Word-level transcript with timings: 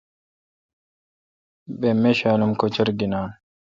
بہ 1.79 1.89
میشالم 2.01 2.51
کوچر 2.59 2.87
گینان۔ 2.99 3.29